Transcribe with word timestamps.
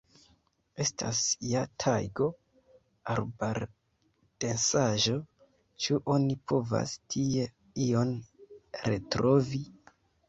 Estas 0.83 1.17
ja 1.49 1.59
tajgo, 1.83 2.29
arbardensaĵo, 3.15 5.13
ĉu 5.85 5.99
oni 6.15 6.39
povas 6.53 6.95
tie 7.17 7.45
ion 7.89 8.15
retrovi? 8.91 9.63